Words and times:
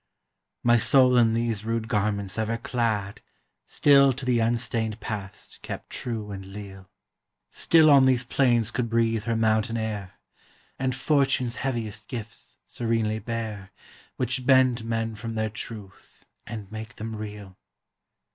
My 0.63 0.77
soul 0.77 1.15
in 1.15 1.35
these 1.35 1.63
rude 1.63 1.87
garments 1.87 2.35
ever 2.39 2.57
clad 2.57 3.21
Still 3.67 4.11
to 4.13 4.25
the 4.25 4.39
unstained 4.39 4.99
past 4.99 5.61
kept 5.61 5.91
true 5.91 6.31
and 6.31 6.43
leal, 6.43 6.89
379 7.51 7.51
PERSIA 7.51 7.51
Still 7.61 7.89
on 7.91 8.05
these 8.05 8.23
plains 8.23 8.71
could 8.71 8.89
breathe 8.89 9.25
her 9.25 9.35
mountain 9.35 9.77
air, 9.77 10.13
And 10.79 10.95
fortune's 10.95 11.57
heaviest 11.57 12.07
gifts 12.07 12.57
serenely 12.65 13.19
bear, 13.19 13.69
Which 14.15 14.43
bend 14.43 14.83
men 14.83 15.13
from 15.13 15.35
their 15.35 15.51
truth 15.51 16.25
and 16.47 16.71
make 16.71 16.95
them 16.95 17.15
reel. 17.15 17.55